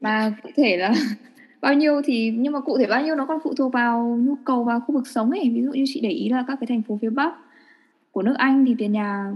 [0.00, 0.94] Và cụ thể là
[1.60, 4.34] bao nhiêu thì nhưng mà cụ thể bao nhiêu nó còn phụ thuộc vào nhu
[4.44, 5.50] cầu và khu vực sống ấy.
[5.54, 7.34] Ví dụ như chị để ý là các cái thành phố phía bắc
[8.12, 9.32] của nước Anh thì tiền nhà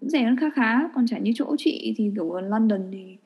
[0.00, 3.16] cũng rẻ hơn khá khá, còn chẳng như chỗ chị thì, kiểu, ở London thì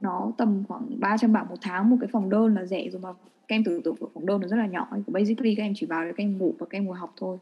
[0.00, 3.08] nó tầm khoảng 300 bảng một tháng một cái phòng đơn là rẻ rồi mà
[3.48, 4.88] các em tưởng tượng phòng đơn nó rất là nhỏ.
[5.06, 7.38] Basically các em chỉ vào để các em ngủ và các em ngồi học thôi.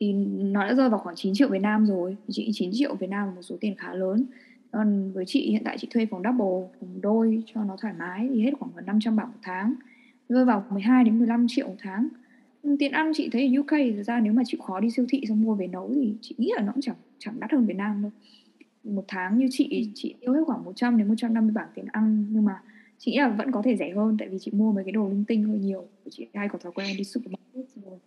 [0.00, 2.16] Thì nó đã rơi vào khoảng 9 triệu Việt Nam rồi.
[2.28, 4.24] Chị 9 triệu Việt Nam là một số tiền khá lớn.
[4.70, 8.28] Còn với chị, hiện tại chị thuê phòng double, phòng đôi cho nó thoải mái
[8.34, 9.74] thì hết khoảng gần 500 bảng một tháng.
[10.28, 12.08] Rơi vào 12 đến 15 triệu một tháng
[12.78, 15.24] tiền ăn chị thấy ở UK thực ra nếu mà chịu khó đi siêu thị
[15.28, 17.76] xong mua về nấu thì chị nghĩ là nó cũng chẳng chẳng đắt hơn Việt
[17.76, 18.10] Nam đâu.
[18.84, 22.44] Một tháng như chị chị tiêu hết khoảng 100 đến 150 bảng tiền ăn nhưng
[22.44, 22.62] mà
[22.98, 25.08] chị nghĩ là vẫn có thể rẻ hơn tại vì chị mua mấy cái đồ
[25.08, 25.86] linh tinh hơi nhiều.
[26.10, 27.98] Chị hay có thói quen đi supermarket rồi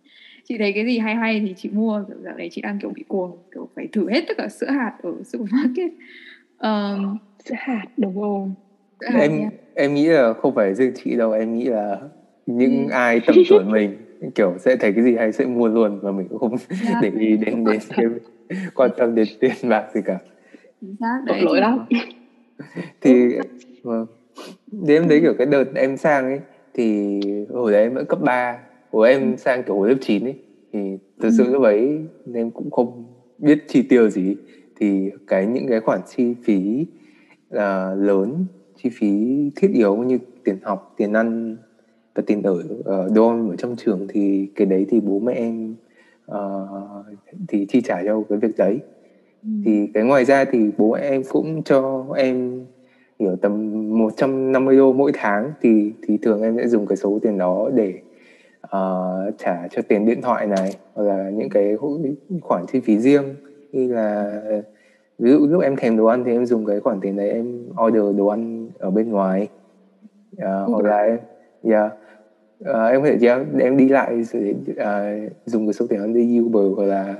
[0.44, 2.90] chị thấy cái gì hay hay thì chị mua kiểu dạo này chị đang kiểu
[2.90, 5.92] bị cuồng kiểu phải thử hết tất cả sữa hạt ở supermarket.
[6.58, 8.54] Um, sữa hạt đúng không
[9.14, 9.50] em nha.
[9.74, 12.00] em nghĩ là không phải riêng chị đâu em nghĩ là
[12.46, 12.92] những ừ.
[12.92, 13.96] ai tầm tuổi mình
[14.34, 16.56] kiểu sẽ thấy cái gì hay sẽ mua luôn và mình cũng không.
[16.84, 16.98] Dạ.
[17.02, 18.06] để ý đến đến cái
[18.74, 20.18] quan tâm đến tiền bạc gì cả
[21.26, 21.86] đấy lỗi lắm
[23.00, 23.28] thì
[23.82, 24.06] vâng
[24.86, 26.40] thì em thấy kiểu cái đợt em sang ấy
[26.74, 28.58] thì hồi đấy em vẫn cấp 3
[28.90, 29.36] hồi em ừ.
[29.36, 30.34] sang kiểu hồi lớp 9 ấy
[30.72, 31.52] thì thực sự ừ.
[31.52, 32.04] lúc ấy
[32.34, 33.04] em cũng không
[33.38, 34.36] biết chi tiêu gì
[34.76, 36.86] thì cái những cái khoản chi phí
[37.50, 38.46] là lớn
[38.82, 39.10] chi phí
[39.56, 41.56] thiết yếu như tiền học tiền ăn
[42.14, 45.74] và tiền ở uh, đồ ở trong trường thì cái đấy thì bố mẹ em
[46.30, 47.06] uh,
[47.48, 48.78] thì chi trả cho cái việc đấy.
[49.42, 49.48] Ừ.
[49.64, 52.64] thì cái ngoài ra thì bố mẹ em cũng cho em
[53.18, 57.38] hiểu tầm 150 đô mỗi tháng thì thì thường em sẽ dùng cái số tiền
[57.38, 57.94] đó để
[58.66, 61.76] uh, trả cho tiền điện thoại này hoặc là những cái
[62.40, 63.24] khoản chi phí riêng.
[63.72, 64.40] Như là
[65.18, 67.68] ví dụ lúc em thèm đồ ăn thì em dùng cái khoản tiền đấy em
[67.86, 69.48] order đồ ăn ở bên ngoài.
[70.36, 71.18] Uh, hoặc là em
[71.64, 71.92] yeah,
[72.60, 76.14] uh, em có thể em, em đi lại để uh, dùng cái số tiền em
[76.14, 77.16] đi Uber hoặc là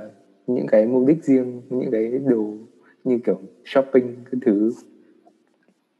[0.47, 2.57] những cái mục đích riêng những cái đồ
[3.03, 4.71] như kiểu shopping cái thứ.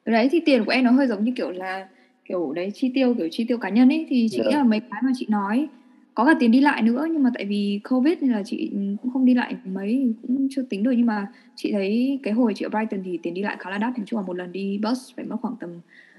[0.06, 1.88] Đấy thì tiền của em nó hơi giống như kiểu là
[2.26, 4.06] kiểu đấy chi tiêu kiểu chi tiêu cá nhân ấy.
[4.10, 4.48] Thì chị yeah.
[4.48, 5.68] nghĩ là mấy cái mà chị nói
[6.16, 9.12] có cả tiền đi lại nữa nhưng mà tại vì covid nên là chị cũng
[9.14, 10.92] không đi lại mấy cũng chưa tính được.
[10.92, 13.78] Nhưng mà chị thấy cái hồi chị ở Brighton thì tiền đi lại khá là
[13.78, 15.70] đắt nói chung là một lần đi bus phải mất khoảng tầm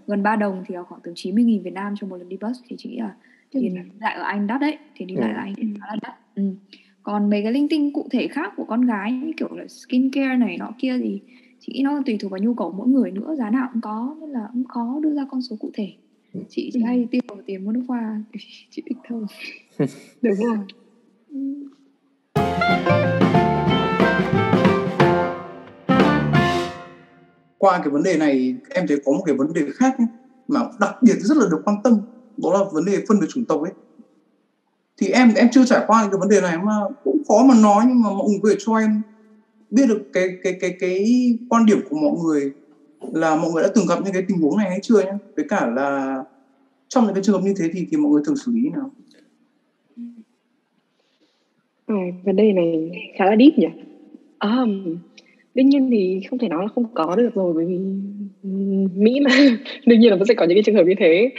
[0.07, 2.59] gần 3 đồng thì khoảng tầm 90 nghìn Việt Nam cho một lần đi bus.
[2.69, 3.14] Thì chị nghĩ là
[3.51, 6.14] tiền lại ở Anh đắt đấy thì đi lại ở Anh khá là đắt.
[6.35, 6.43] Ừ.
[7.03, 10.37] còn mấy cái linh tinh cụ thể khác của con gái như kiểu là skincare
[10.37, 11.21] này nọ kia thì
[11.61, 13.35] chị nghĩ nó tùy thuộc vào nhu cầu mỗi người nữa.
[13.38, 15.93] Giá nào cũng có nên là cũng khó đưa ra con số cụ thể.
[16.33, 16.40] Ừ.
[16.49, 18.23] chị chỉ hay tiêu tiền mua nước hoa.
[18.71, 19.25] Chị thích thôi.
[20.23, 20.59] Đúng rồi
[27.64, 30.07] qua cái vấn đề này em thấy có một cái vấn đề khác ấy,
[30.48, 31.98] mà đặc biệt rất là được quan tâm
[32.37, 33.72] đó là vấn đề phân biệt chủng tộc ấy.
[34.96, 36.72] Thì em em chưa trải qua cái vấn đề này mà
[37.05, 39.03] cũng khó mà nói nhưng mà mọi người cho em
[39.70, 41.05] biết được cái cái cái cái
[41.48, 42.53] quan điểm của mọi người
[43.12, 45.12] là mọi người đã từng gặp những cái tình huống này hay chưa nhé.
[45.37, 46.18] Với cả là
[46.88, 48.90] trong những cái trường hợp như thế thì thì mọi người thường xử lý nào?
[51.87, 53.68] À, vấn đề này khá là deep nhỉ.
[54.40, 54.96] Um,
[55.55, 57.79] đương nhiên thì không thể nói là không có được rồi, bởi vì
[58.95, 59.31] mỹ mà.
[59.87, 61.31] Đương nhiên là vẫn sẽ có những cái trường hợp như thế.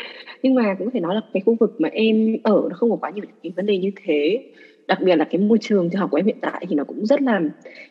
[0.43, 2.95] Nhưng mà cũng thể nói là cái khu vực mà em ở nó không có
[2.97, 4.41] quá nhiều cái vấn đề như thế.
[4.87, 7.05] Đặc biệt là cái môi trường trường học của em hiện tại thì nó cũng
[7.05, 7.41] rất là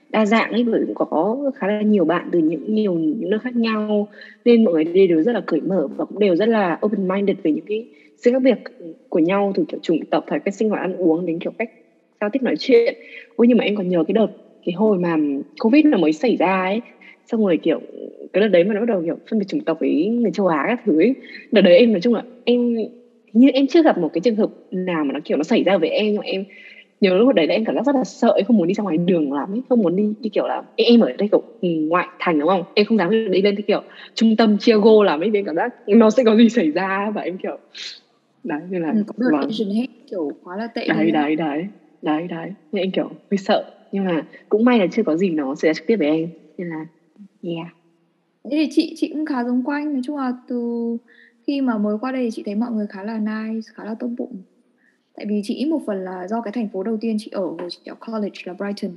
[0.08, 3.40] đa dạng ấy, bởi cũng có khá là nhiều bạn từ những nhiều, những nơi
[3.40, 4.08] khác nhau.
[4.44, 7.36] Nên mọi người đều rất là cởi mở và cũng đều rất là open minded
[7.44, 8.58] về những cái sự khác biệt
[9.08, 11.68] của nhau, từ kiểu chủng tộc thói cách sinh hoạt, ăn uống, đến kiểu cách
[12.20, 12.94] giao tiếp nói chuyện.
[13.36, 14.26] Ôi, nhưng mà em còn nhớ cái đợt
[14.64, 15.16] cái hồi mà
[15.60, 16.82] covid nó mới xảy ra ấy
[17.26, 17.80] xong rồi kiểu
[18.32, 20.46] cái đợt đấy mà nó bắt đầu kiểu phân biệt chủng tộc với người châu
[20.46, 21.16] á các thứ ấy
[21.50, 22.76] đợt đấy em nói chung là em
[23.32, 25.78] như em chưa gặp một cái trường hợp nào mà nó kiểu nó xảy ra
[25.78, 26.44] với em nhưng mà em
[27.00, 28.84] nhớ lúc đấy là em cảm giác rất là sợ em không muốn đi ra
[28.84, 31.68] ngoài đường lắm ấy không muốn đi đi kiểu là em ở đây kiểu ừ,
[31.88, 32.64] ngoại thành đúng không?
[32.74, 33.82] Em không dám đi lên cái kiểu
[34.14, 37.22] trung tâm Chicago làm ấy em cảm giác nó sẽ có gì xảy ra và
[37.22, 37.58] em kiểu
[38.44, 39.48] đấy như là ừ, có được vâng.
[39.74, 41.68] hết kiểu quá là tệ đấy đấy đấy
[42.02, 43.64] đấy đấy nên em kiểu hơi sợ
[43.94, 46.28] nhưng mà cũng may là chưa có gì nó xảy ra trực tiếp với em
[46.58, 46.86] nên là
[47.42, 47.74] yeah.
[48.44, 50.96] Thế thì chị chị cũng khá giống quanh nói chung là từ
[51.46, 54.08] khi mà mới qua đây chị thấy mọi người khá là nice khá là tốt
[54.18, 54.36] bụng.
[55.14, 57.68] Tại vì chị một phần là do cái thành phố đầu tiên chị ở hồi
[57.70, 58.92] chị ở college là Brighton.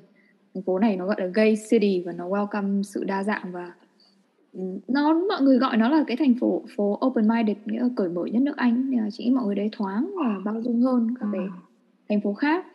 [0.53, 3.71] Thành phố này nó gọi là gay city và nó welcome sự đa dạng và
[4.87, 8.09] nó mọi người gọi nó là cái thành phố phố open minded nghĩa là cởi
[8.09, 8.91] mở nhất nước Anh.
[8.91, 11.41] Nên là chị mọi người đấy thoáng và bao dung hơn các cái
[12.09, 12.65] thành phố khác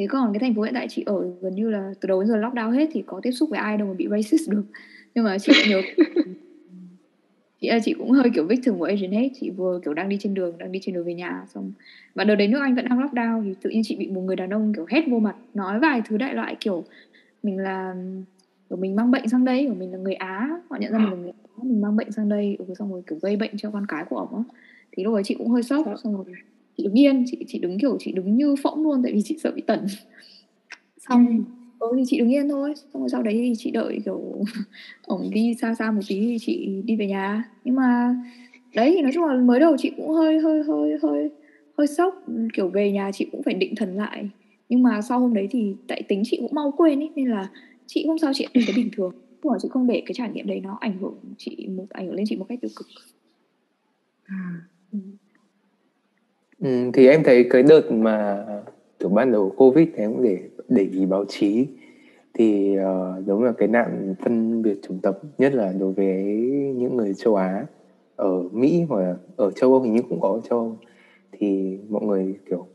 [0.00, 2.28] thế còn cái thành phố hiện tại chị ở gần như là từ đầu đến
[2.28, 4.62] giờ lockdown hết thì có tiếp xúc với ai đâu mà bị racist được.
[5.14, 5.82] Nhưng mà chị nhớ
[7.60, 9.28] chị là chị cũng hơi kiểu victim của Asian hate.
[9.40, 11.72] Chị vừa kiểu đang đi trên đường đang đi trên đường về nhà xong
[12.14, 14.36] và đợt đấy nước Anh vẫn đang lockdown thì tự nhiên chị bị một người
[14.36, 16.84] đàn ông kiểu hét vô mặt nói vài thứ đại loại kiểu
[17.42, 17.94] mình là
[18.70, 20.50] kiểu mình mang bệnh sang đây của mình là người Á.
[20.70, 23.02] Họ nhận ra mình là người Á mình mang bệnh sang đây ừ, xong rồi
[23.06, 24.42] kiểu gây bệnh cho con cái của ông á
[24.92, 26.24] thì lúc ấy chị cũng hơi sốc xong rồi
[26.76, 29.38] chị đứng yên chị chị đứng kiểu chị đứng như phỗng luôn tại vì chị
[29.42, 29.86] sợ bị tẩn
[31.08, 31.44] xong
[31.78, 32.74] ừ thì chị đứng yên thôi.
[32.92, 34.42] Xong rồi sau đấy thì chị đợi kiểu
[35.06, 37.44] ổng đi xa xa một tí thì chị đi về nhà.
[37.64, 38.16] Nhưng mà
[38.74, 41.30] đấy thì nói chung là mới đầu chị cũng hơi hơi hơi hơi
[41.78, 42.26] hơi sốc.
[42.54, 44.28] Kiểu về nhà chị cũng phải định thần lại.
[44.68, 47.50] Nhưng mà sau hôm đấy thì tại tính chị cũng mau quên ấy nên là
[47.86, 49.12] chị không sao chị thấy bình thường.
[49.44, 52.14] Mà chị không để cái trải nghiệm đấy nó ảnh hưởng chị một ảnh hưởng
[52.14, 52.86] lên chị một cách tiêu cực.
[54.24, 54.66] À.
[56.60, 56.90] ừ.
[56.92, 58.46] Thì em thấy cái đợt mà
[58.98, 61.66] kiểu ban đầu covid thì em cũng để để ý báo chí
[62.34, 66.14] thì uh, đúng là cái nạn phân biệt chủng tộc nhất là đối với
[66.76, 67.66] những người châu Á
[68.16, 70.76] ở Mỹ hoặc là ở châu Âu hình như cũng có ở châu Âu
[71.32, 72.66] thì mọi người kiểu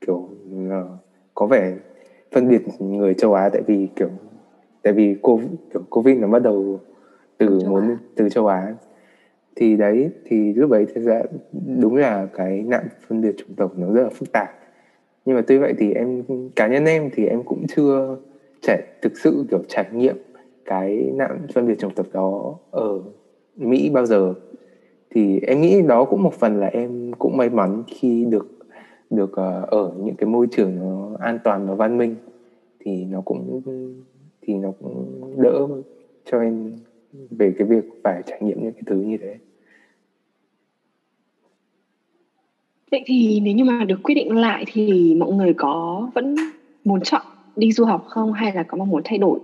[0.00, 0.90] kiểu uh,
[1.34, 1.76] có vẻ
[2.32, 4.10] phân biệt người châu Á tại vì kiểu
[4.82, 6.80] tại vì covid, kiểu covid nó bắt đầu
[7.38, 7.96] từ châu muốn Á.
[8.14, 8.74] từ châu Á
[9.56, 11.22] thì đấy, thì lúc đấy thì ra
[11.80, 14.48] đúng là cái nạn phân biệt chủng tộc nó rất là phức tạp.
[15.24, 16.22] Nhưng mà tuy vậy thì em,
[16.56, 18.16] cá nhân em thì em cũng chưa
[18.62, 20.16] trải, thực sự kiểu trải nghiệm
[20.64, 23.00] cái nạn phân biệt chủng tộc đó ở
[23.56, 24.34] Mỹ bao giờ.
[25.10, 28.46] Thì em nghĩ đó cũng một phần là em cũng may mắn khi được
[29.10, 32.14] được ờ, ở những cái môi trường nó an toàn, nó văn minh.
[32.80, 33.62] Thì nó cũng,
[34.42, 35.66] thì nó cũng đỡ
[36.24, 36.72] cho em
[37.30, 39.38] về cái việc phải trải nghiệm những cái thứ như thế
[42.90, 46.34] Vậy thì nếu như mà được quyết định lại thì mọi người có vẫn
[46.84, 47.22] muốn chọn
[47.56, 49.40] đi du học không hay là có mong muốn thay đổi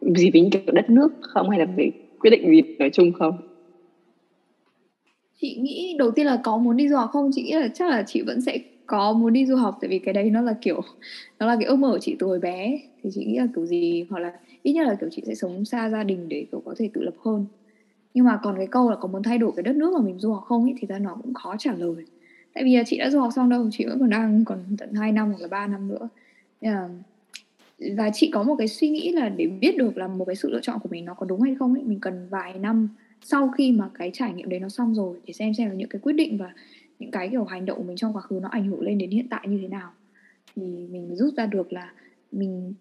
[0.00, 3.36] gì với kiểu đất nước không hay là về quyết định gì nói chung không?
[5.40, 7.30] Chị nghĩ đầu tiên là có muốn đi du học không?
[7.32, 8.58] Chị nghĩ là chắc là chị vẫn sẽ
[8.90, 10.80] có muốn đi du học tại vì cái đấy nó là kiểu
[11.38, 13.66] nó là cái ước mơ của chị từ hồi bé thì chị nghĩ là kiểu
[13.66, 16.62] gì hoặc là ít nhất là kiểu chị sẽ sống xa gia đình để kiểu
[16.64, 17.46] có thể tự lập hơn.
[18.14, 20.18] Nhưng mà còn cái câu là có muốn thay đổi cái đất nước mà mình
[20.18, 22.04] du học không ấy thì ra nó cũng khó trả lời.
[22.54, 25.12] Tại vì chị đã du học xong đâu chị vẫn còn đang còn tận 2
[25.12, 26.08] năm hoặc là 3 năm nữa.
[26.60, 26.88] Là,
[27.96, 30.50] và chị có một cái suy nghĩ là để biết được là một cái sự
[30.50, 32.88] lựa chọn của mình nó có đúng hay không ấy mình cần vài năm
[33.22, 35.88] sau khi mà cái trải nghiệm đấy nó xong rồi để xem xem là những
[35.88, 36.52] cái quyết định và
[37.00, 39.10] những cái kiểu hành động của mình trong quá khứ nó ảnh hưởng lên đến
[39.10, 39.92] hiện tại như thế nào.
[40.56, 41.92] Thì mình rút ra được là
[42.32, 42.74] mình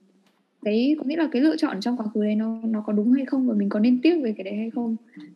[0.61, 3.11] cái có nghĩa là cái lựa chọn trong quá khứ đấy nó nó có đúng
[3.11, 4.95] hay không và mình có nên tiếc về cái đấy hay không?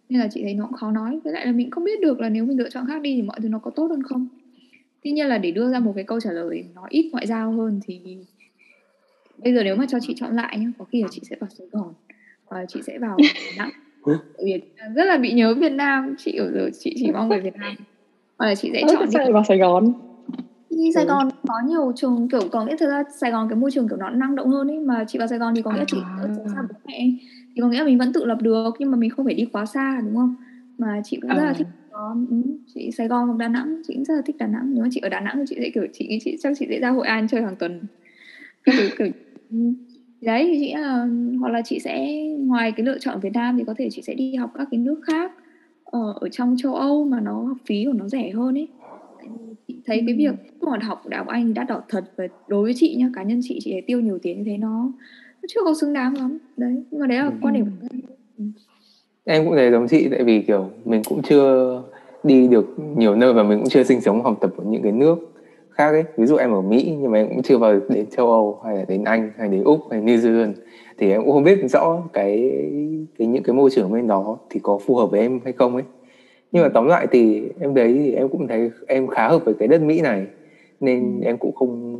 [0.10, 1.20] Nên là chị thấy nó cũng khó nói.
[1.24, 3.22] Với lại là mình không biết được là nếu mình lựa chọn khác đi thì
[3.22, 4.28] mọi thứ nó có tốt hơn không?
[5.04, 7.52] Tuy nhiên là để đưa ra một cái câu trả lời nó ít ngoại giao
[7.52, 8.18] hơn thì
[9.38, 11.50] bây giờ nếu mà cho chị chọn lại nhá có khi là chị sẽ vào
[11.50, 11.94] sài gòn
[12.50, 13.18] và chị sẽ vào
[14.44, 14.62] vì
[14.96, 16.16] rất là bị nhớ việt nam.
[16.18, 17.76] Chị ở giờ chị chỉ mong về việt nam
[18.44, 19.94] hoặc là chị sẽ chọn đi vào sài gòn.
[20.70, 21.08] Đi Sài ừ.
[21.08, 23.98] Gòn có nhiều trường kiểu có nghĩa thực ra Sài Gòn cái môi trường kiểu
[23.98, 26.30] nó năng động hơn ấy mà chị vào Sài Gòn thì có nghĩa chị ở
[26.56, 27.10] xa bố mẹ
[27.56, 29.46] thì có nghĩa là mình vẫn tự lập được nhưng mà mình không phải đi
[29.46, 30.36] quá xa đúng không?
[30.78, 31.54] Mà chị cũng rất là à.
[31.58, 32.36] thích có ừ,
[32.74, 34.74] chị Sài Gòn hoặc Đà Nẵng chị cũng rất là thích Đà Nẵng.
[34.74, 36.80] Nếu mà chị ở Đà Nẵng thì chị sẽ kiểu chị chị chắc chị sẽ
[36.80, 37.82] ra Hội An chơi hàng tuần.
[38.66, 39.08] Kiểu, kiểu
[39.52, 39.58] ừ.
[40.22, 41.08] đấy thì chị là
[41.40, 44.14] hoặc là chị sẽ ngoài cái lựa chọn Việt Nam thì có thể chị sẽ
[44.14, 45.32] đi học các cái nước khác
[45.94, 48.68] ở, ở trong châu Âu mà nó học phí của nó rẻ hơn ấy
[49.86, 50.04] thấy ừ.
[50.08, 53.10] cái việc còn học đại học Anh đã đỏ thật và đối với chị nhá
[53.16, 54.92] cá nhân chị chị thấy tiêu nhiều tiền như thế nó,
[55.42, 57.32] nó chưa có xứng đáng lắm đấy nhưng mà đấy là ừ.
[57.42, 58.02] quan điểm của em
[59.24, 61.82] em cũng thấy giống chị tại vì kiểu mình cũng chưa
[62.24, 64.92] đi được nhiều nơi và mình cũng chưa sinh sống học tập ở những cái
[64.92, 65.33] nước
[65.74, 68.32] khác ấy ví dụ em ở Mỹ nhưng mà em cũng chưa vào đến châu
[68.32, 70.54] Âu hay là đến Anh hay đến Úc hay New Zealand
[70.98, 72.52] thì em cũng không biết rõ cái
[73.18, 75.74] cái những cái môi trường bên đó thì có phù hợp với em hay không
[75.74, 75.84] ấy
[76.52, 79.54] nhưng mà tóm lại thì em đấy thì em cũng thấy em khá hợp với
[79.54, 80.26] cái đất Mỹ này
[80.80, 81.26] nên ừ.
[81.26, 82.00] em cũng không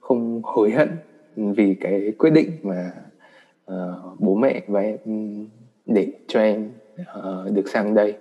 [0.00, 0.88] không hối hận
[1.36, 2.92] vì cái quyết định mà
[3.72, 4.96] uh, bố mẹ và em
[5.86, 8.14] để cho em uh, được sang đây.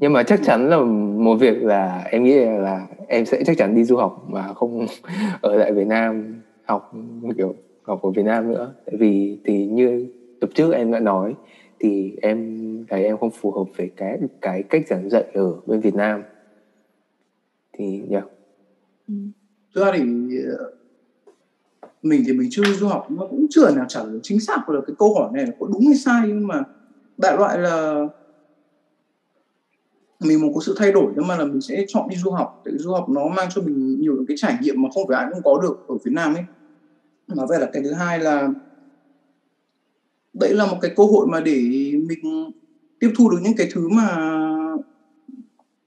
[0.00, 0.78] Nhưng mà chắc chắn là
[1.24, 4.86] một việc là em nghĩ là em sẽ chắc chắn đi du học mà không
[5.40, 6.90] ở lại Việt Nam học
[7.36, 10.08] kiểu học ở Việt Nam nữa tại vì thì như
[10.40, 11.36] tập trước em đã nói
[11.78, 15.80] thì em thấy em không phù hợp với cái cái cách giảng dạy ở bên
[15.80, 16.22] Việt Nam
[17.72, 18.24] thì yeah.
[19.08, 19.14] Ừ.
[19.74, 20.04] Thực ra thì
[20.58, 20.70] ờ,
[22.02, 24.68] mình thì mình chưa đi du học nó cũng chưa nào trả lời chính xác
[24.68, 26.62] là cái câu hỏi này là có đúng hay sai nhưng mà
[27.16, 28.06] đại loại là
[30.20, 32.48] mình muốn có sự thay đổi, nhưng mà là mình sẽ chọn đi du học,
[32.64, 35.18] tại du học nó mang cho mình nhiều những cái trải nghiệm mà không phải
[35.18, 36.44] ai cũng có được ở Việt Nam ấy.
[37.36, 38.48] Mà vậy là cái thứ hai là
[40.34, 41.52] đấy là một cái cơ hội mà để
[42.08, 42.50] mình
[42.98, 44.08] tiếp thu được những cái thứ mà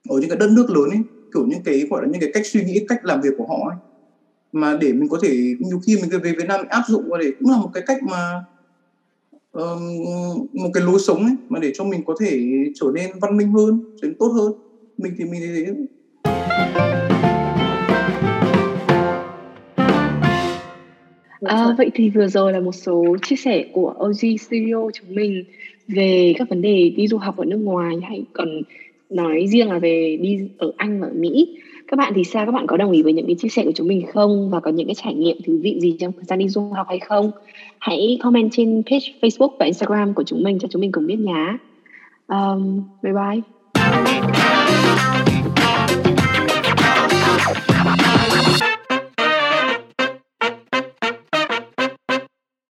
[0.09, 1.01] ở những cái đất nước lớn ấy,
[1.33, 3.69] kiểu những cái, gọi là những cái cách suy nghĩ, cách làm việc của họ
[3.69, 3.77] ấy.
[4.53, 7.19] Mà để mình có thể, nhiều khi mình về Việt Nam mình áp dụng vào
[7.21, 8.43] để cũng là một cái cách mà
[9.53, 12.39] một cái lối sống ấy mà để cho mình có thể
[12.75, 14.53] trở nên văn minh hơn trở nên tốt hơn
[14.97, 15.73] mình thì mình thấy thế
[21.41, 25.43] À, vậy thì vừa rồi là một số chia sẻ của OG Studio chúng mình
[25.87, 28.61] về các vấn đề đi du học ở nước ngoài hay còn
[29.09, 31.57] nói riêng là về đi ở Anh và ở Mỹ.
[31.93, 32.45] Các bạn thì sao?
[32.45, 34.49] Các bạn có đồng ý với những cái chia sẻ của chúng mình không?
[34.49, 36.87] Và có những cái trải nghiệm thú vị gì trong thời gian đi du học
[36.89, 37.31] hay không?
[37.79, 41.19] Hãy comment trên page Facebook và Instagram của chúng mình cho chúng mình cùng biết
[41.19, 41.57] nhé.
[42.27, 43.52] Um, bye bye.